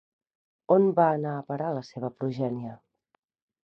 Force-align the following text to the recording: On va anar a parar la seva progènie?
On 0.77 0.87
va 1.01 1.05
anar 1.19 1.35
a 1.35 1.45
parar 1.51 1.69
la 1.79 1.87
seva 1.93 2.13
progènie? 2.19 2.77